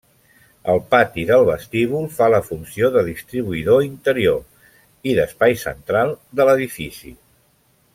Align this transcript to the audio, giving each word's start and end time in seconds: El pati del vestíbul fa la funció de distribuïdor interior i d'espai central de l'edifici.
El 0.71 0.79
pati 0.93 1.25
del 1.31 1.45
vestíbul 1.49 2.07
fa 2.15 2.31
la 2.35 2.39
funció 2.47 2.89
de 2.97 3.05
distribuïdor 3.11 3.85
interior 3.91 4.43
i 5.13 5.17
d'espai 5.21 5.59
central 5.69 6.19
de 6.41 6.53
l'edifici. 6.53 7.19